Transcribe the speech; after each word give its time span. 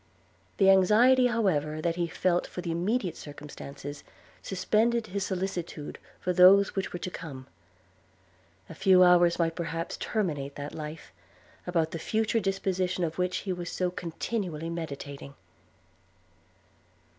The 0.57 0.71
anxiety 0.71 1.27
however 1.27 1.79
that 1.79 1.95
he 1.95 2.07
felt 2.07 2.47
for 2.47 2.61
the 2.61 2.71
immediate 2.71 3.15
circumstances, 3.15 4.03
suspended 4.41 5.05
his 5.05 5.23
solicitude 5.23 5.99
for 6.19 6.33
those 6.33 6.75
which 6.75 6.91
were 6.91 6.97
to 6.97 7.11
come. 7.11 7.45
A 8.67 8.73
few 8.73 9.03
hours 9.03 9.37
might 9.37 9.53
perhaps 9.55 9.97
terminate 9.97 10.55
that 10.55 10.73
life, 10.73 11.13
about 11.67 11.91
the 11.91 11.99
future 11.99 12.39
disposition 12.39 13.03
of 13.03 13.19
which 13.19 13.37
he 13.45 13.53
was 13.53 13.69
so 13.71 13.91
continually 13.91 14.71
meditating. 14.71 15.35